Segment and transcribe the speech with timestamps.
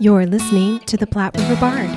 [0.00, 1.90] You're listening to the Platte River Bard.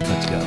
[0.00, 0.40] Let's go.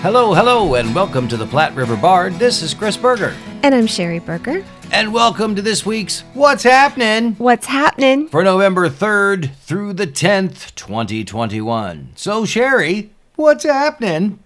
[0.00, 2.32] Hello, hello, and welcome to the Platte River Bard.
[2.36, 3.36] This is Chris Berger.
[3.62, 4.64] And I'm Sherry Berger.
[4.90, 8.28] And welcome to this week's What's Happening What's happening?
[8.28, 12.10] for November 3rd through the 10th, 2021.
[12.16, 14.38] So, Sherry, what's happening?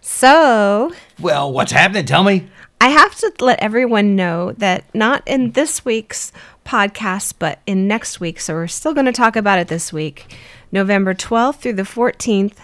[0.00, 2.06] So, Well, what's happening?
[2.06, 2.48] Tell me.
[2.80, 6.32] I have to let everyone know that not in this week's
[6.64, 8.40] podcast, but in next week.
[8.40, 10.34] So, we're still going to talk about it this week.
[10.72, 12.56] November 12th through the 14th,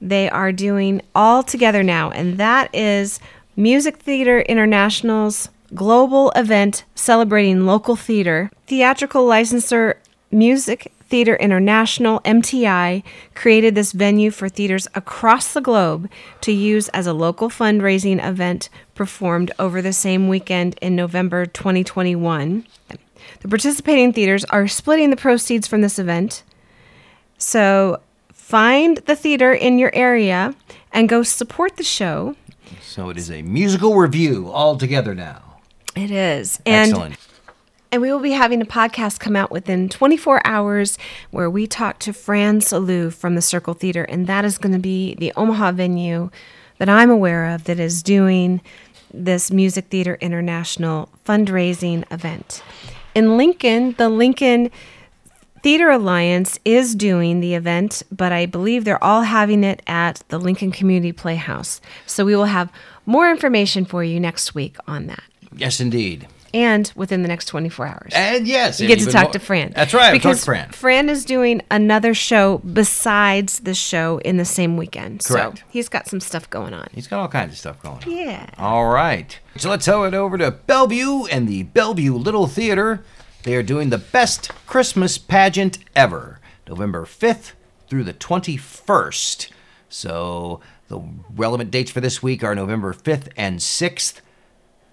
[0.00, 3.20] they are doing All Together Now, and that is
[3.56, 8.50] Music Theater International's global event celebrating local theater.
[8.66, 10.00] Theatrical licensor
[10.30, 13.04] Music Theater International, MTI,
[13.34, 18.68] created this venue for theaters across the globe to use as a local fundraising event
[18.94, 22.66] performed over the same weekend in November 2021.
[23.40, 26.42] The participating theaters are splitting the proceeds from this event.
[27.38, 28.00] So
[28.32, 30.54] find the theater in your area
[30.92, 32.34] and go support the show.
[32.80, 35.43] So, it is a musical review all together now.
[35.94, 36.60] It is.
[36.66, 37.16] And Excellent.
[37.94, 40.98] And we will be having a podcast come out within 24 hours
[41.30, 44.02] where we talk to Fran Sillau from the Circle Theater.
[44.02, 46.30] And that is going to be the Omaha venue
[46.78, 48.60] that I'm aware of that is doing
[49.12, 52.64] this Music Theater International fundraising event.
[53.14, 54.72] In Lincoln, the Lincoln
[55.62, 60.38] Theater Alliance is doing the event, but I believe they're all having it at the
[60.40, 61.80] Lincoln Community Playhouse.
[62.06, 62.72] So we will have
[63.06, 65.22] more information for you next week on that
[65.56, 66.26] Yes, indeed.
[66.52, 68.12] and within the next 24 hours.
[68.14, 69.72] And yes, You and get to talk more- to Fran.
[69.74, 70.12] That's right.
[70.12, 70.70] Because to Fran.
[70.70, 75.24] Fran is doing another show besides the show in the same weekend.
[75.24, 75.58] Correct.
[75.58, 76.86] So he's got some stuff going on.
[76.92, 78.10] He's got all kinds of stuff going on.
[78.10, 78.46] Yeah.
[78.56, 79.36] All right.
[79.56, 83.02] So let's head over to Bellevue and the Bellevue Little Theater.
[83.42, 86.38] They are doing the best Christmas pageant ever,
[86.68, 87.52] November 5th
[87.88, 89.48] through the 21st.
[89.88, 91.00] So the
[91.34, 94.20] relevant dates for this week are November 5th and 6th.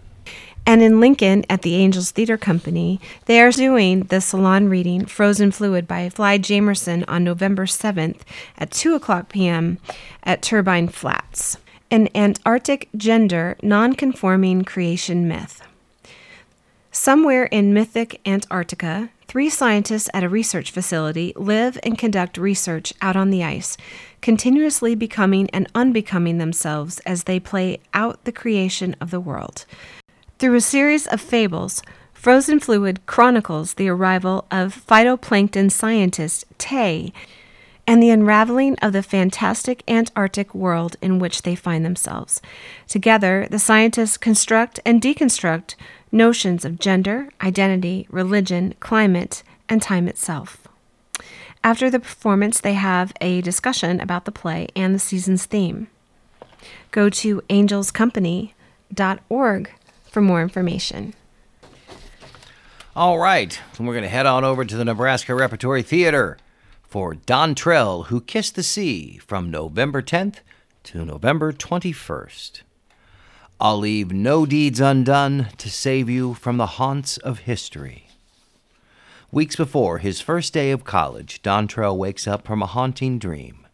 [0.69, 5.49] And in Lincoln at the Angels Theater Company, they are doing the salon reading Frozen
[5.49, 8.19] Fluid by Fly Jamerson on November 7th
[8.55, 9.79] at 2 o'clock p.m.
[10.21, 11.57] at Turbine Flats.
[11.89, 15.63] An Antarctic gender nonconforming creation myth.
[16.91, 23.15] Somewhere in mythic Antarctica, three scientists at a research facility live and conduct research out
[23.15, 23.75] on the ice,
[24.21, 29.65] continuously becoming and unbecoming themselves as they play out the creation of the world.
[30.39, 31.83] Through a series of fables,
[32.13, 37.11] Frozen Fluid chronicles the arrival of phytoplankton scientist Tay
[37.85, 42.41] and the unraveling of the fantastic Antarctic world in which they find themselves.
[42.87, 45.75] Together, the scientists construct and deconstruct
[46.09, 50.69] notions of gender, identity, religion, climate, and time itself.
[51.65, 55.87] After the performance, they have a discussion about the play and the season's theme.
[56.91, 59.71] Go to angelscompany.org
[60.19, 61.13] for more information.
[62.93, 66.37] All right, we're going to head on over to the Nebraska Repertory Theater
[66.83, 70.39] for Dontrell, Who Kissed the Sea, from November 10th
[70.83, 72.63] to November 21st.
[73.61, 78.09] I'll leave no deeds undone to save you from the haunts of history.
[79.31, 83.65] Weeks before his first day of college, Dontrell wakes up from a haunting dream.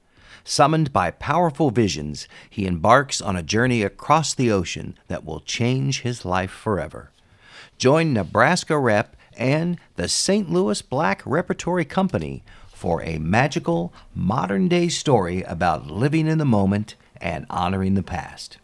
[0.48, 6.02] Summoned by powerful visions, he embarks on a journey across the ocean that will change
[6.02, 7.10] his life forever.
[7.80, 10.52] Join Nebraska Rep and the St.
[10.52, 16.94] Louis Black Repertory Company for a magical, modern day story about living in the moment
[17.20, 18.60] and honoring the past.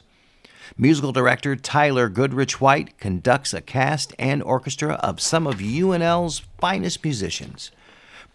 [0.77, 7.03] Musical director Tyler Goodrich White conducts a cast and orchestra of some of UNL's finest
[7.03, 7.71] musicians.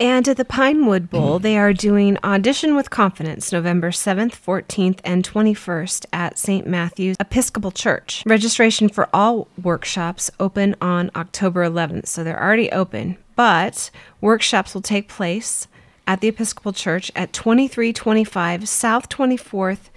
[0.00, 1.42] And at the Pinewood Bowl, mm-hmm.
[1.42, 6.66] they are doing Audition with Confidence November 7th, 14th, and 21st at St.
[6.66, 8.22] Matthew's Episcopal Church.
[8.26, 14.82] Registration for all workshops open on October 11th, so they're already open, but workshops will
[14.82, 15.68] take place
[16.06, 19.90] at the Episcopal Church at 2325 South 24th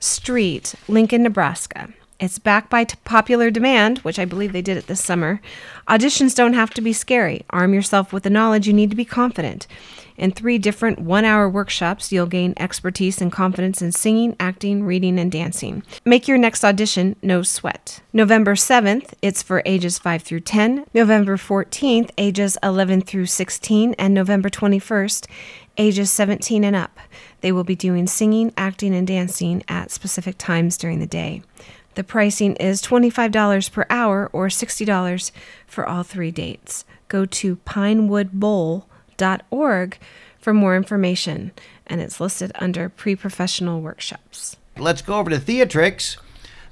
[0.00, 1.92] Street, Lincoln, Nebraska.
[2.24, 5.42] It's backed by t- popular demand, which I believe they did it this summer.
[5.86, 7.44] Auditions don't have to be scary.
[7.50, 9.66] Arm yourself with the knowledge you need to be confident.
[10.16, 15.18] In three different one hour workshops, you'll gain expertise and confidence in singing, acting, reading,
[15.18, 15.82] and dancing.
[16.06, 18.00] Make your next audition no sweat.
[18.14, 20.86] November 7th, it's for ages 5 through 10.
[20.94, 23.94] November 14th, ages 11 through 16.
[23.98, 25.26] And November 21st,
[25.76, 26.98] ages 17 and up.
[27.42, 31.42] They will be doing singing, acting, and dancing at specific times during the day.
[31.94, 35.30] The pricing is $25 per hour or $60
[35.66, 36.84] for all three dates.
[37.08, 39.98] Go to pinewoodbowl.org
[40.38, 41.52] for more information,
[41.86, 44.56] and it's listed under pre professional workshops.
[44.76, 46.16] Let's go over to Theatrix.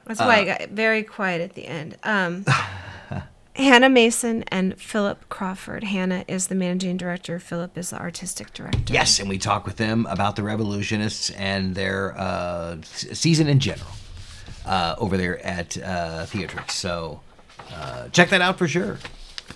[0.05, 1.95] That's why I got very quiet at the end.
[2.03, 2.43] Um,
[3.55, 5.83] Hannah Mason and Philip Crawford.
[5.83, 7.37] Hannah is the managing director.
[7.37, 8.93] Philip is the artistic director.
[8.93, 13.91] Yes, and we talked with them about the Revolutionists and their uh, season in general
[14.65, 16.71] uh, over there at uh, Theatrix.
[16.71, 17.21] So
[17.73, 18.99] uh, check that out for sure.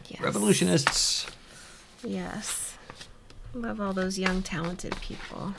[0.09, 0.21] Yes.
[0.21, 1.27] Revolutionists.
[2.03, 2.77] Yes.
[3.53, 5.53] Love all those young, talented people.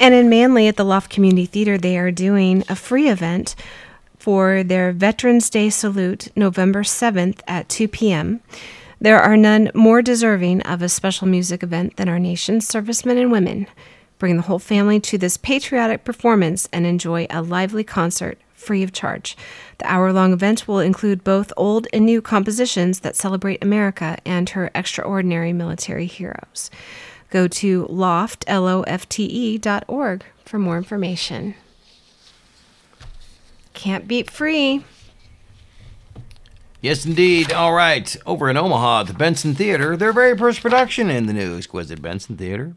[0.00, 3.54] And in Manly at the Loft Community Theater, they are doing a free event
[4.24, 8.40] for their Veterans Day Salute November 7th at 2 p.m.
[8.98, 13.30] There are none more deserving of a special music event than our nation's servicemen and
[13.30, 13.66] women.
[14.18, 18.94] Bring the whole family to this patriotic performance and enjoy a lively concert free of
[18.94, 19.36] charge.
[19.76, 24.48] The hour long event will include both old and new compositions that celebrate America and
[24.48, 26.70] her extraordinary military heroes.
[27.28, 31.56] Go to loft, L-O-F-T-E dot org for more information.
[33.74, 34.84] Can't beat free.
[36.80, 37.52] Yes, indeed.
[37.52, 38.14] All right.
[38.24, 42.00] Over in Omaha at the Benson Theater, their very first production in the new exquisite
[42.00, 42.76] Benson Theater.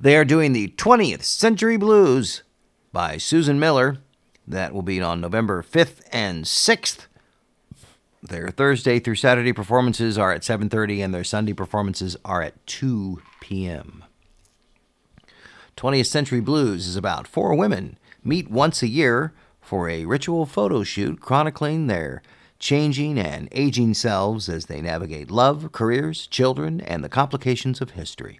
[0.00, 2.42] They are doing the 20th Century Blues
[2.92, 3.98] by Susan Miller.
[4.46, 7.06] That will be on November 5th and 6th.
[8.22, 13.22] Their Thursday through Saturday performances are at 7:30 and their Sunday performances are at 2
[13.40, 14.04] p.m.
[15.76, 20.82] 20th Century Blues is about four women meet once a year for a ritual photo
[20.82, 22.22] shoot chronicling their
[22.58, 28.38] changing and aging selves as they navigate love, careers, children, and the complications of history.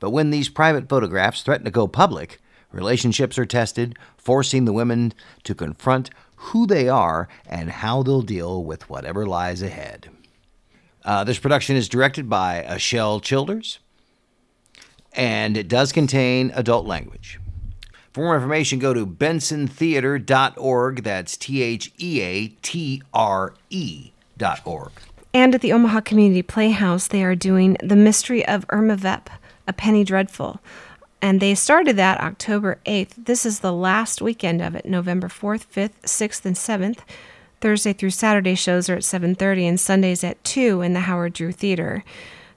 [0.00, 2.40] But when these private photographs threaten to go public,
[2.72, 5.12] relationships are tested, forcing the women
[5.44, 10.08] to confront who they are and how they'll deal with whatever lies ahead.
[11.04, 13.78] Uh, this production is directed by Ashell Childers,
[15.12, 17.40] and it does contain adult language.
[18.12, 21.02] For more information, go to bensontheater.org.
[21.04, 24.92] That's T H E A T R E dot org.
[25.34, 29.28] And at the Omaha Community Playhouse, they are doing The Mystery of Irma Vep,
[29.66, 30.60] A Penny Dreadful.
[31.20, 33.24] And they started that October 8th.
[33.24, 37.00] This is the last weekend of it, November 4th, 5th, 6th, and 7th.
[37.60, 41.50] Thursday through Saturday shows are at 7:30 and Sundays at 2 in the Howard Drew
[41.52, 42.04] Theater.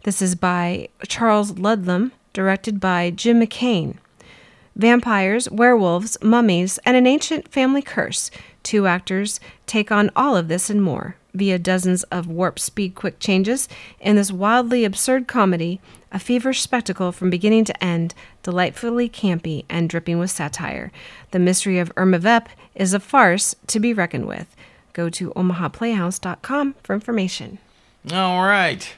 [0.04, 3.98] This is by Charles Ludlam, directed by Jim McCain.
[4.76, 8.32] Vampires, werewolves, mummies, and an ancient family curse.
[8.64, 13.20] Two actors take on all of this and more via dozens of warp speed quick
[13.20, 13.68] changes
[14.00, 15.80] in this wildly absurd comedy,
[16.12, 18.14] a feverish spectacle from beginning to end,
[18.44, 20.92] delightfully campy and dripping with satire.
[21.32, 24.56] The mystery of Irma Vep is a farce to be reckoned with.
[24.94, 27.60] Go to omahaplayhouse.com for information.
[28.12, 28.94] All right.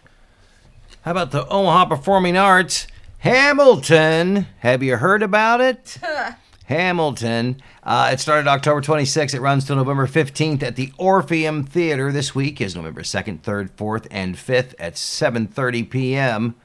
[1.03, 2.87] How about the Omaha Performing Arts?
[3.23, 4.47] Hamilton.
[4.59, 5.97] Have you heard about it?
[6.65, 7.61] Hamilton.
[7.81, 9.33] Uh, it started October 26th.
[9.33, 12.11] It runs till November 15th at the Orpheum Theater.
[12.11, 16.55] This week is November 2nd, 3rd, 4th, and 5th at 7:30 p.m.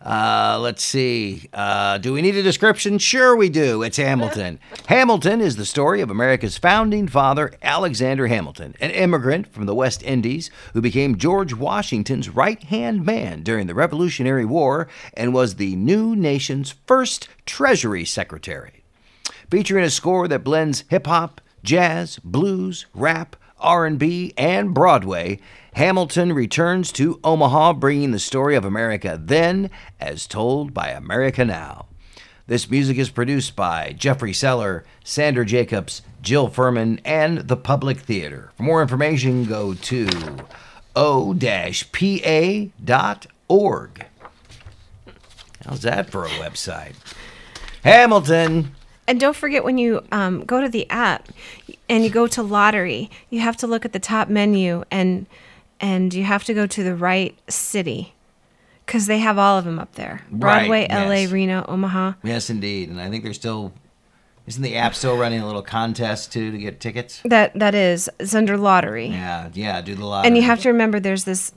[0.00, 1.48] Uh, let's see.
[1.52, 2.98] Uh, do we need a description?
[2.98, 3.82] Sure, we do.
[3.82, 4.60] It's Hamilton.
[4.86, 10.02] Hamilton is the story of America's founding father, Alexander Hamilton, an immigrant from the West
[10.04, 15.74] Indies who became George Washington's right hand man during the Revolutionary War and was the
[15.74, 18.84] new nation's first Treasury Secretary.
[19.50, 25.40] Featuring a score that blends hip hop, jazz, blues, rap, R&B, and Broadway,
[25.74, 31.86] Hamilton returns to Omaha bringing the story of America then as told by America now.
[32.46, 38.50] This music is produced by Jeffrey Seller, Sander Jacobs, Jill Furman, and the Public Theater.
[38.56, 40.08] For more information, go to
[40.96, 41.50] o-pa.org.
[45.64, 46.94] How's that for a website?
[47.84, 48.74] Hamilton.
[49.08, 51.28] And don't forget when you um, go to the app
[51.88, 55.26] and you go to lottery, you have to look at the top menu and
[55.80, 58.12] and you have to go to the right city
[58.84, 61.28] because they have all of them up there: Broadway, Right, yes.
[61.28, 62.12] LA, Reno, Omaha.
[62.22, 62.88] Yes, indeed.
[62.90, 63.72] And I think they're still.
[64.46, 67.20] Isn't the app still running a little contest too to get tickets?
[67.24, 69.80] That that is it's under lottery, Yeah, yeah.
[69.82, 70.26] Do the lottery.
[70.28, 71.52] and you have to remember there's this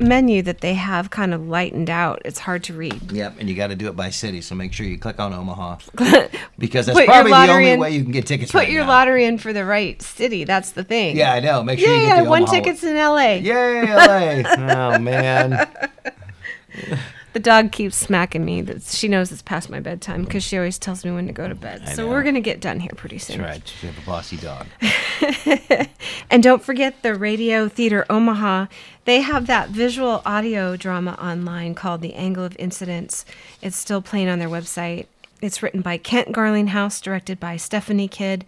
[0.00, 2.22] menu that they have kind of lightened out.
[2.24, 3.12] It's hard to read.
[3.12, 4.40] Yep, and you got to do it by city.
[4.40, 5.76] So make sure you click on Omaha
[6.58, 8.52] because that's Put probably the only in- way you can get tickets.
[8.52, 8.88] Put right your now.
[8.88, 10.44] lottery in for the right city.
[10.44, 11.16] That's the thing.
[11.16, 11.62] Yeah, I know.
[11.62, 13.34] Make sure Yeah, you get the One Omaha ticket's in LA.
[13.34, 14.42] Yay, LA!
[14.94, 15.68] oh man.
[17.32, 18.60] The dog keeps smacking me.
[18.62, 20.24] That she knows it's past my bedtime mm-hmm.
[20.24, 21.82] because she always tells me when to go to bed.
[21.86, 22.12] I so know.
[22.12, 23.40] we're gonna get done here pretty soon.
[23.40, 23.82] That's right.
[23.82, 24.66] You have a bossy dog.
[26.30, 28.66] And don't forget the Radio Theater Omaha.
[29.04, 33.24] They have that visual audio drama online called The Angle of Incidence.
[33.60, 35.06] It's still playing on their website.
[35.42, 38.44] It's written by Kent Garlinghouse, directed by Stephanie Kidd,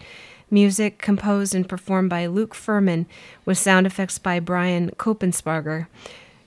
[0.48, 3.06] music composed and performed by Luke Furman,
[3.44, 5.88] with sound effects by Brian Kopensparger.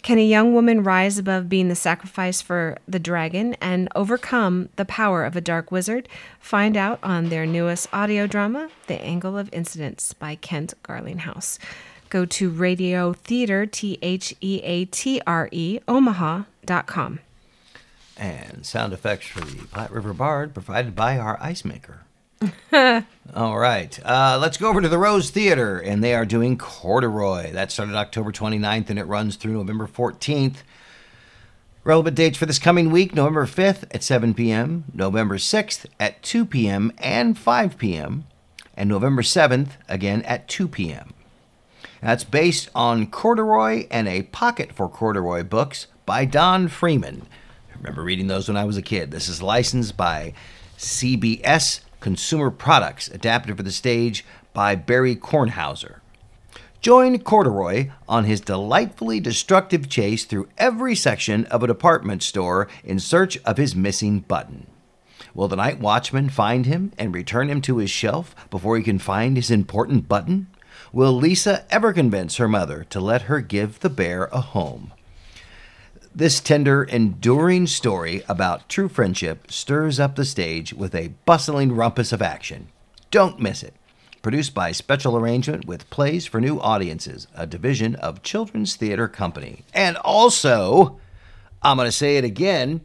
[0.06, 4.86] Can a young woman rise above being the sacrifice for the dragon and overcome the
[4.86, 6.08] power of a dark wizard?
[6.40, 11.58] Find out on their newest audio drama, The Angle of Incidence by Kent Garlinghouse.
[12.10, 17.20] Go to Radio Theater, T H E A T R E, Omaha.com.
[18.16, 22.05] And sound effects for the Platte River Bard provided by our ice maker.
[23.36, 24.00] All right.
[24.06, 27.52] Uh, let's go over to the Rose Theater, and they are doing Corduroy.
[27.52, 30.58] That started October 29th, and it runs through November 14th.
[31.84, 36.46] Relevant dates for this coming week November 5th at 7 p.m., November 6th at 2
[36.46, 36.92] p.m.
[36.98, 38.26] and 5 p.m.,
[38.76, 41.14] and November 7th again at 2 p.m.
[42.02, 47.28] That's based on Corduroy and a Pocket for Corduroy books by Don Freeman.
[47.72, 49.12] I remember reading those when I was a kid.
[49.12, 50.34] This is licensed by
[50.78, 56.02] CBS Consumer Products, adapted for the stage by Barry Kornhauser.
[56.80, 63.00] Join Corduroy on his delightfully destructive chase through every section of a department store in
[63.00, 64.68] search of his missing button.
[65.34, 69.00] Will the night watchman find him and return him to his shelf before he can
[69.00, 70.46] find his important button?
[70.94, 74.94] Will Lisa ever convince her mother to let her give the bear a home?
[76.18, 82.14] This tender, enduring story about true friendship stirs up the stage with a bustling rumpus
[82.14, 82.70] of action.
[83.12, 83.74] Don't miss it
[84.22, 89.66] produced by Special Arrangement with Plays for New Audiences, a division of Children's Theater Company.
[89.74, 91.00] And also,
[91.62, 92.80] I'm going to say it again.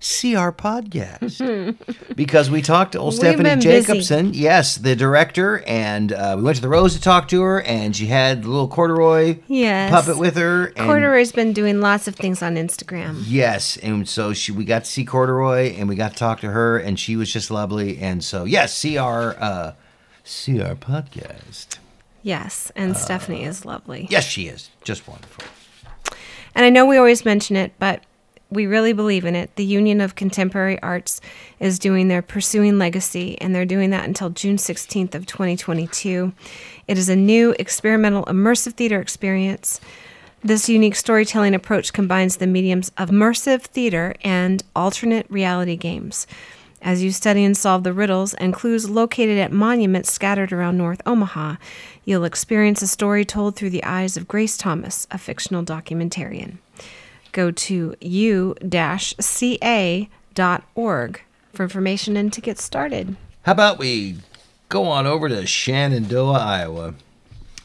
[0.00, 1.76] See our podcast
[2.16, 3.86] because we talked to old We've Stephanie been busy.
[3.86, 7.62] Jacobson, yes, the director, and uh, we went to the Rose to talk to her,
[7.62, 9.90] and she had the little corduroy Yes.
[9.90, 10.66] puppet with her.
[10.76, 13.22] And Corduroy's been doing lots of things on Instagram.
[13.26, 16.50] Yes, and so she we got to see Corduroy and we got to talk to
[16.50, 19.72] her and she was just lovely and so yes, see our uh
[20.24, 21.78] see our podcast.
[22.24, 24.06] Yes, and Stephanie is lovely.
[24.10, 24.70] Yes, she is.
[24.84, 25.44] Just wonderful.
[26.54, 28.02] And I know we always mention it, but
[28.52, 29.56] we really believe in it.
[29.56, 31.20] The Union of Contemporary Arts
[31.58, 36.32] is doing their Pursuing Legacy, and they're doing that until June 16th of 2022.
[36.86, 39.80] It is a new experimental immersive theater experience.
[40.44, 46.26] This unique storytelling approach combines the mediums of immersive theater and alternate reality games.
[46.82, 51.00] As you study and solve the riddles and clues located at monuments scattered around North
[51.06, 51.56] Omaha,
[52.04, 56.58] you'll experience a story told through the eyes of Grace Thomas, a fictional documentarian.
[57.32, 58.60] Go to u-ca.org
[61.52, 63.16] for information and to get started.
[63.42, 64.16] How about we
[64.68, 66.94] go on over to Shenandoah, Iowa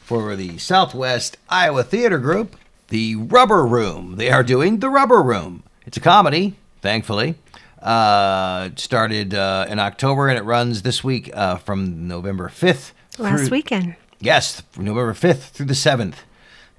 [0.00, 2.56] for the Southwest Iowa Theater Group,
[2.88, 4.16] the Rubber Room.
[4.16, 5.62] They are doing the Rubber Room.
[5.86, 7.34] It's a comedy, thankfully.
[7.80, 12.92] Uh, it started uh, in October and it runs this week uh, from November 5th.
[13.18, 13.96] Last through- weekend.
[14.20, 16.14] Yes, from November 5th through the 7th.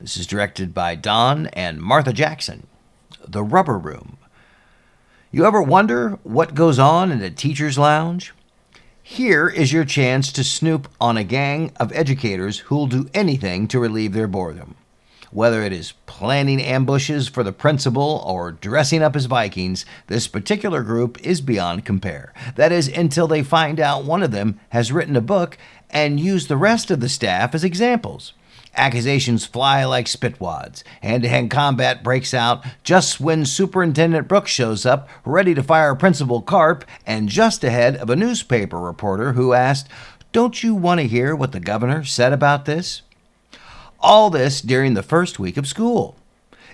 [0.01, 2.67] This is directed by Don and Martha Jackson.
[3.31, 4.17] The Rubber Room.
[5.31, 8.33] You ever wonder what goes on in a teacher's lounge?
[9.03, 13.79] Here is your chance to snoop on a gang of educators who'll do anything to
[13.79, 14.73] relieve their boredom.
[15.29, 20.81] Whether it is planning ambushes for the principal or dressing up as Vikings, this particular
[20.81, 22.33] group is beyond compare.
[22.55, 25.55] That is, until they find out one of them has written a book
[25.91, 28.33] and used the rest of the staff as examples.
[28.79, 30.83] Accusations fly like spitwads.
[31.01, 35.93] Hand to hand combat breaks out just when Superintendent Brooks shows up, ready to fire
[35.95, 39.89] Principal Carp, and just ahead of a newspaper reporter who asked,
[40.31, 43.01] Don't you want to hear what the governor said about this?
[43.99, 46.15] All this during the first week of school.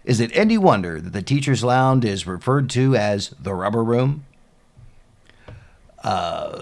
[0.04, 4.28] Is it any wonder that the teacher's lounge is referred to as the rubber room?
[6.04, 6.62] Uh,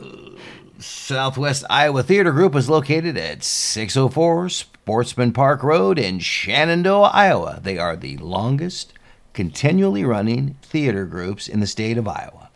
[0.84, 7.60] Southwest Iowa Theater Group is located at 604 Sportsman Park Road in Shenandoah, Iowa.
[7.64, 8.92] They are the longest
[9.32, 12.50] continually running theater groups in the state of Iowa.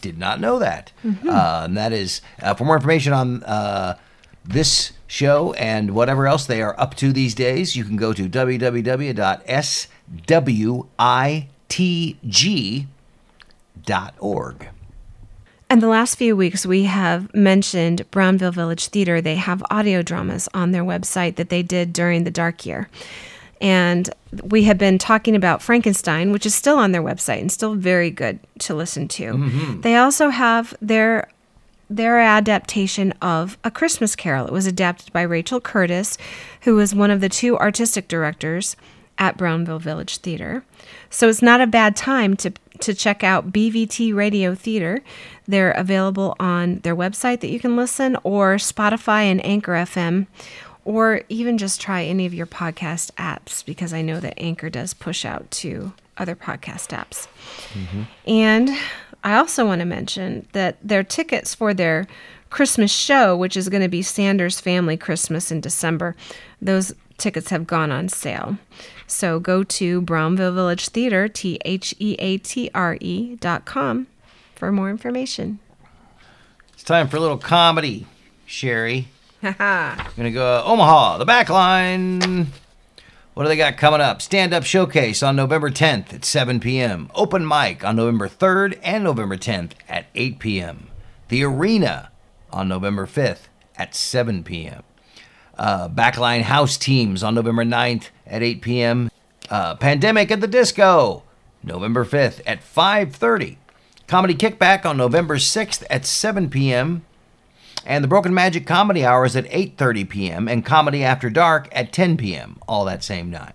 [0.00, 0.92] Did not know that.
[1.28, 3.98] Uh, and that is, uh, for more information on uh,
[4.44, 8.28] this show and whatever else they are up to these days, you can go to
[8.28, 9.08] www.switg.org.
[15.70, 19.20] And the last few weeks, we have mentioned Brownville Village Theater.
[19.20, 22.88] They have audio dramas on their website that they did during the dark year.
[23.60, 24.08] And
[24.42, 28.10] we have been talking about Frankenstein, which is still on their website and still very
[28.10, 29.34] good to listen to.
[29.34, 29.80] Mm-hmm.
[29.82, 31.28] They also have their
[31.90, 34.46] their adaptation of A Christmas Carol.
[34.46, 36.18] It was adapted by Rachel Curtis,
[36.62, 38.76] who was one of the two artistic directors
[39.16, 40.64] at Brownville Village Theater.
[41.08, 45.00] So it's not a bad time to to check out BVT Radio Theater.
[45.46, 50.26] They're available on their website that you can listen or Spotify and Anchor FM
[50.84, 54.94] or even just try any of your podcast apps because I know that Anchor does
[54.94, 57.28] push out to other podcast apps.
[57.74, 58.02] Mm-hmm.
[58.26, 58.70] And
[59.22, 62.06] I also want to mention that their tickets for their
[62.50, 66.16] Christmas show, which is going to be Sanders Family Christmas in December,
[66.62, 68.56] those tickets have gone on sale.
[69.08, 74.06] So go to Brownville Village Theater, T H E A T R E dot com
[74.54, 75.58] for more information.
[76.74, 78.06] It's time for a little comedy,
[78.46, 79.08] Sherry.
[79.42, 82.46] I'm gonna go Omaha, the Backline.
[83.32, 84.20] What do they got coming up?
[84.20, 87.08] Stand Up Showcase on November 10th at 7 p.m.
[87.14, 90.88] Open Mic on November 3rd and November 10th at 8 p.m.
[91.28, 92.10] The Arena
[92.50, 93.42] on November 5th
[93.76, 94.82] at 7 p.m.
[95.56, 99.10] Uh, Backline House Teams on November 9th at 8 p.m.
[99.50, 101.22] Uh, Pandemic at the Disco,
[101.62, 103.56] November 5th at 5.30.
[104.06, 107.04] Comedy Kickback on November 6th at 7 p.m.
[107.84, 110.48] And the Broken Magic Comedy Hour is at 8.30 p.m.
[110.48, 112.58] and Comedy After Dark at 10 p.m.
[112.66, 113.54] all that same night.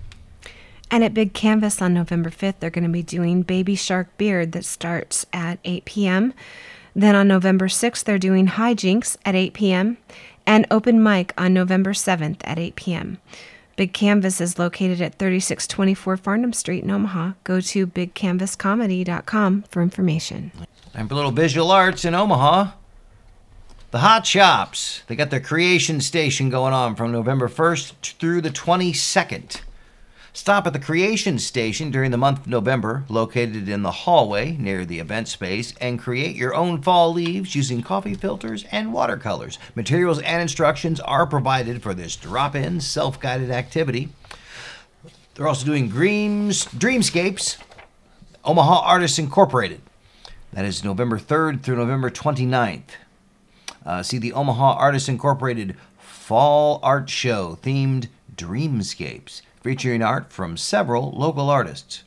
[0.91, 4.53] And at Big Canvas on November 5th, they're going to be doing Baby Shark Beard
[4.53, 6.33] that starts at 8 p.m.
[6.95, 9.97] Then on November 6th, they're doing Hijinks at 8 p.m.
[10.45, 13.19] and Open Mic on November 7th at 8 p.m.
[13.75, 17.31] Big Canvas is located at 3624 Farnam Street in Omaha.
[17.45, 20.51] Go to bigcanvascomedy.com for information.
[20.91, 22.71] Time for little visual arts in Omaha.
[23.91, 25.03] The Hot Shops.
[25.07, 29.61] They got their creation station going on from November 1st through the 22nd.
[30.39, 34.85] Stop at the Creation Station during the month of November, located in the hallway near
[34.85, 39.59] the event space, and create your own fall leaves using coffee filters and watercolors.
[39.75, 44.07] Materials and instructions are provided for this drop in, self guided activity.
[45.35, 47.57] They're also doing dreams, Dreamscapes,
[48.45, 49.81] Omaha Artists Incorporated.
[50.53, 52.91] That is November 3rd through November 29th.
[53.85, 61.11] Uh, see the Omaha Artists Incorporated Fall Art Show themed Dreamscapes, featuring art from several
[61.11, 62.03] local artists.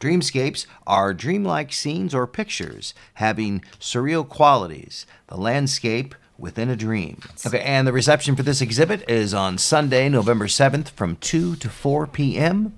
[0.00, 7.20] Dreamscapes are dreamlike scenes or pictures having surreal qualities, the landscape within a dream.
[7.46, 11.68] Okay, and the reception for this exhibit is on Sunday, November 7th from 2 to
[11.68, 12.76] 4 p.m.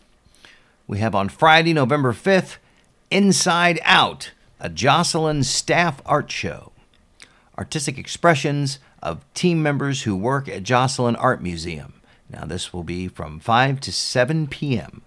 [0.87, 2.57] we have on Friday, November 5th,
[3.11, 6.71] Inside Out, a Joslyn staff art show.
[7.57, 12.01] Artistic expressions of team members who work at Joslyn Art Museum.
[12.29, 15.01] Now, this will be from 5 to 7 p.m.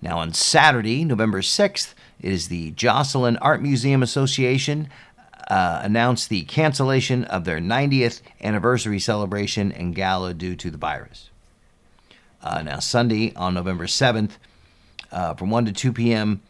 [0.00, 4.88] Now, on Saturday, November 6th, is the Joslyn Art Museum Association
[5.48, 11.28] uh, announced the cancellation of their 90th anniversary celebration and gala due to the virus.
[12.42, 14.38] Uh, now, Sunday on November 7th,
[15.12, 16.40] uh, from 1 to 2 p.m.,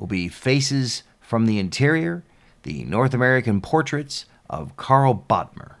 [0.00, 2.24] will be Faces from the Interior,
[2.62, 5.74] the North American portraits of Karl Bodmer.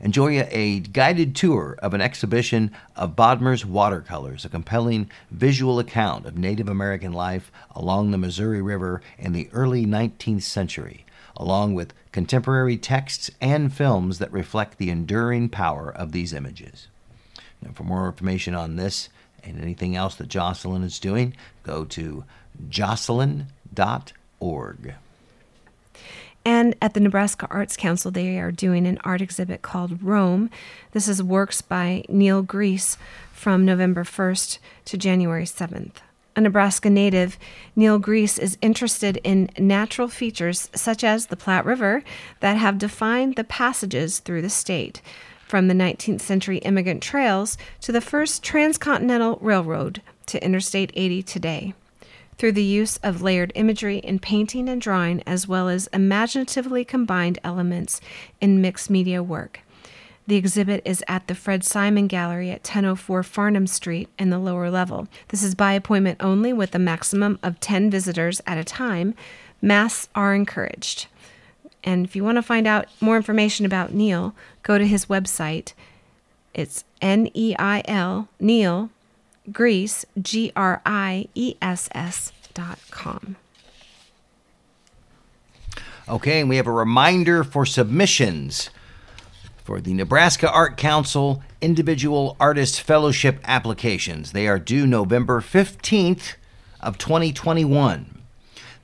[0.00, 6.36] Enjoy a guided tour of an exhibition of Bodmer's watercolors, a compelling visual account of
[6.36, 11.04] Native American life along the Missouri River in the early 19th century,
[11.36, 16.88] along with contemporary texts and films that reflect the enduring power of these images.
[17.60, 19.08] Now, for more information on this
[19.44, 22.24] and anything else that Joslyn is doing, go to
[22.68, 23.46] joslyn.org.
[26.44, 30.50] And at the Nebraska Arts Council, they are doing an art exhibit called Rome.
[30.90, 32.96] This is works by Neil Griess
[33.32, 35.96] from November 1st to January 7th.
[36.34, 37.38] A Nebraska native,
[37.76, 42.02] Neil Griess is interested in natural features such as the Platte River
[42.40, 45.02] that have defined the passages through the state,
[45.46, 51.74] from the 19th century immigrant trails to the first transcontinental railroad to Interstate 80 today
[52.42, 57.38] through the use of layered imagery in painting and drawing, as well as imaginatively combined
[57.44, 58.00] elements
[58.40, 59.60] in mixed media work.
[60.26, 64.70] The exhibit is at the Fred Simon Gallery at 1004 Farnam Street in the lower
[64.70, 65.06] level.
[65.28, 69.14] This is by appointment only with a maximum of 10 visitors at a time.
[69.60, 71.06] Masks are encouraged.
[71.84, 75.74] And if you want to find out more information about Neil, go to his website.
[76.54, 78.90] It's N E I L, Neil
[79.50, 83.36] Griess, G R I E S S dot com.
[86.08, 88.70] Okay, and we have a reminder for submissions
[89.64, 94.32] for the Nebraska Art Council Individual Artist Fellowship applications.
[94.32, 96.34] They are due November 15th
[96.80, 98.18] of 2021.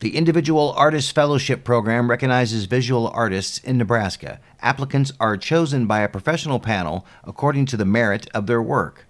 [0.01, 4.39] The Individual Artist Fellowship Program recognizes visual artists in Nebraska.
[4.61, 9.08] Applicants are chosen by a professional panel according to the merit of their work.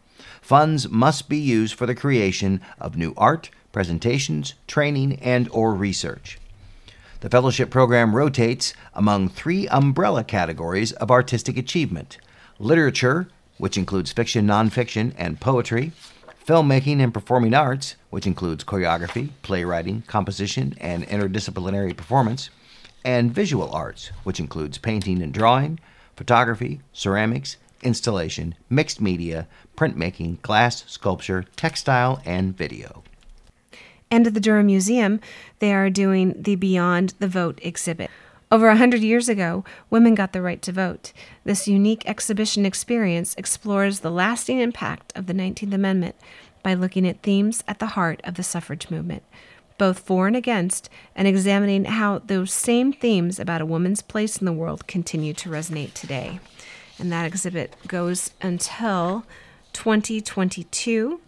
[0.48, 6.38] Funds must be used for the creation of new art, presentations, training, and or research.
[7.20, 12.16] The fellowship program rotates among three umbrella categories of artistic achievement
[12.58, 15.92] literature, which includes fiction, nonfiction, and poetry,
[16.46, 22.48] filmmaking and performing arts, which includes choreography, playwriting, composition, and interdisciplinary performance,
[23.04, 25.78] and visual arts, which includes painting and drawing,
[26.16, 33.02] photography, ceramics, installation, mixed media, printmaking, glass, sculpture, textile, and video.
[34.10, 35.20] And at the Durham Museum,
[35.58, 38.10] they are doing the Beyond the Vote exhibit.
[38.50, 41.12] Over a hundred years ago, women got the right to vote.
[41.44, 46.14] This unique exhibition experience explores the lasting impact of the 19th Amendment
[46.62, 49.22] by looking at themes at the heart of the suffrage movement,
[49.76, 54.46] both for and against, and examining how those same themes about a woman's place in
[54.46, 56.40] the world continue to resonate today.
[56.98, 59.24] And that exhibit goes until
[59.72, 61.20] 2022.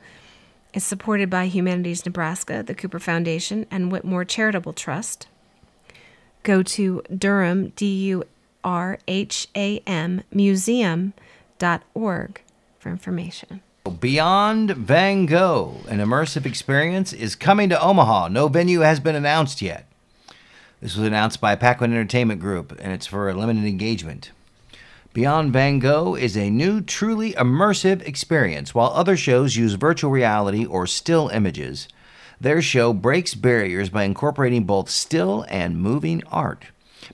[0.72, 5.28] It's supported by Humanities Nebraska, the Cooper Foundation, and Whitmore Charitable Trust.
[6.42, 8.24] Go to Durham, D U
[8.64, 11.12] R H A M, museum.org
[12.78, 13.60] for information.
[13.98, 18.28] Beyond Van Gogh, an immersive experience, is coming to Omaha.
[18.28, 19.86] No venue has been announced yet.
[20.80, 24.30] This was announced by Paquin Entertainment Group, and it's for a limited engagement.
[25.12, 28.76] Beyond Van Gogh is a new, truly immersive experience.
[28.76, 31.88] While other shows use virtual reality or still images,
[32.40, 36.66] their show breaks barriers by incorporating both still and moving art.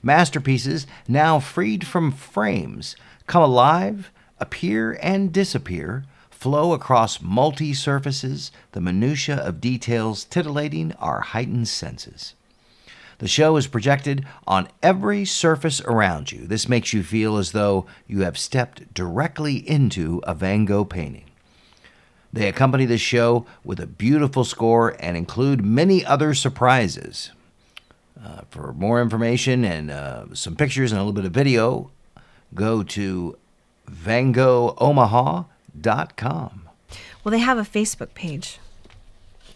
[0.03, 8.81] Masterpieces, now freed from frames, come alive, appear, and disappear, flow across multi surfaces, the
[8.81, 12.35] minutiae of details titillating our heightened senses.
[13.19, 16.45] The show is projected on every surface around you.
[16.45, 21.23] This makes you feel as though you have stepped directly into a Van Gogh painting.
[22.31, 27.31] They accompany the show with a beautiful score and include many other surprises.
[28.23, 31.89] Uh, for more information and uh, some pictures and a little bit of video,
[32.53, 33.35] go to
[33.89, 36.61] vangoghomaha.com.
[37.23, 38.59] Well, they have a Facebook page.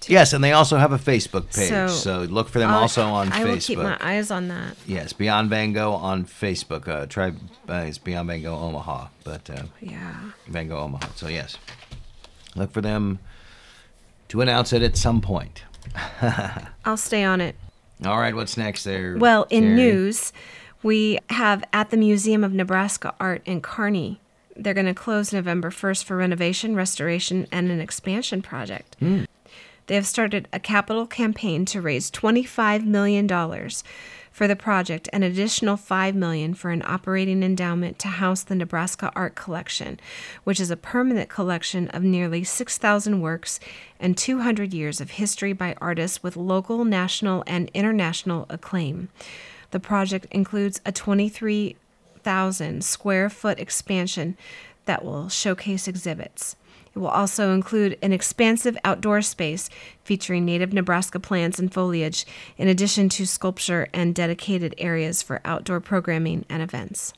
[0.10, 1.70] Yes, and they also have a Facebook page.
[1.70, 3.46] So, So, look for them I'll- also on I Facebook.
[3.48, 4.76] will keep my eyes on that.
[4.88, 6.88] Yes, Beyond Van Gogh on Facebook.
[6.88, 7.30] Uh, try
[7.70, 10.16] uh, it's Beyond Van Gogh Omaha, but uh, Yeah.
[10.48, 11.08] Van Gogh Omaha.
[11.16, 11.58] So yes,
[12.56, 13.20] look for them
[14.30, 15.64] to announce it at some point.
[16.86, 17.56] I'll stay on it.
[18.06, 19.16] All right, what's next there?
[19.18, 19.76] Well, in Jerry?
[19.76, 20.34] news,
[20.84, 24.20] we have at the Museum of Nebraska Art in Kearney.
[24.56, 28.96] They're going to close November 1st for renovation, restoration, and an expansion project.
[29.92, 33.28] They have started a capital campaign to raise $25 million
[34.32, 39.12] for the project, an additional 5 million for an operating endowment to house the Nebraska
[39.18, 40.00] Art Collection,
[40.46, 43.60] which is a permanent collection of nearly 6,000 works
[44.00, 49.10] and 200 years of history by artists with local, national, and international acclaim.
[49.72, 54.38] The project includes a 23,000 square foot expansion
[54.86, 56.56] that will showcase exhibits.
[56.94, 59.70] It will also include an expansive outdoor space
[60.04, 62.26] featuring native Nebraska plants and foliage,
[62.58, 67.14] in addition to sculpture and dedicated areas for outdoor programming and events.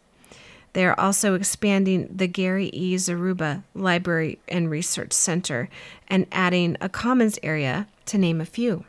[0.73, 2.95] They are also expanding the Gary E.
[2.95, 5.69] Zaruba Library and Research Center
[6.07, 8.83] and adding a commons area to name a few.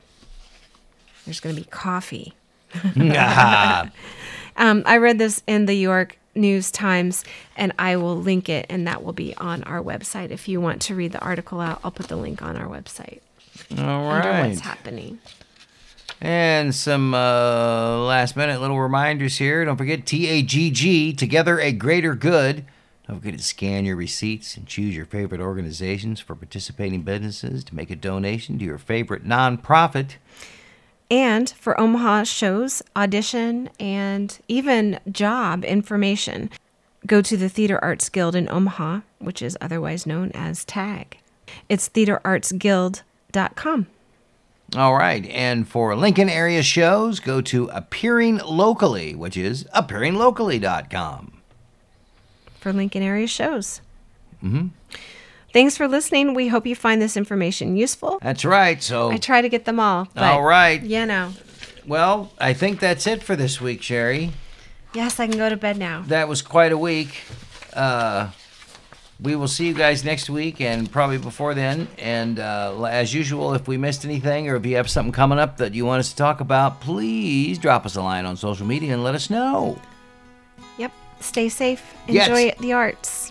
[1.25, 2.35] There's going to be coffee.
[4.57, 7.25] Um, I read this in the York News Times,
[7.57, 10.31] and I will link it, and that will be on our website.
[10.31, 13.21] If you want to read the article out, I'll put the link on our website
[13.79, 14.49] All under right.
[14.49, 15.19] what's happening.
[16.21, 19.65] And some uh, last minute little reminders here.
[19.65, 22.65] Don't forget TAGG, Together a Greater Good.
[23.07, 27.75] Don't forget to scan your receipts and choose your favorite organizations for participating businesses to
[27.75, 30.13] make a donation to your favorite nonprofit.
[31.11, 36.51] And for Omaha shows, audition, and even job information,
[37.07, 41.19] go to the Theater Arts Guild in Omaha, which is otherwise known as TAG.
[41.69, 43.87] It's theaterartsguild.com.
[44.77, 45.27] All right.
[45.29, 51.43] And for Lincoln area shows, go to Appearing Locally, which is appearinglocally.com.
[52.59, 53.83] for Lincoln area shows.
[54.43, 54.69] Mm-hmm.
[55.55, 56.35] Thanks for listening.
[56.35, 58.19] We hope you find this information useful.
[58.21, 58.83] That's right.
[58.83, 60.09] So, I try to get them all.
[60.17, 60.83] All right.
[60.83, 61.33] You know.
[61.87, 64.33] Well, I think that's it for this week, Sherry.
[64.95, 66.03] Yes, I can go to bed now.
[66.09, 67.23] That was quite a week.
[67.73, 68.31] Uh,
[69.21, 71.87] we will see you guys next week and probably before then.
[71.99, 75.59] And uh, as usual, if we missed anything or if you have something coming up
[75.59, 78.93] that you want us to talk about, please drop us a line on social media
[78.93, 79.81] and let us know.
[80.79, 80.91] Yep.
[81.21, 81.95] Stay safe.
[82.09, 82.29] Yes.
[82.29, 83.31] Enjoy the arts.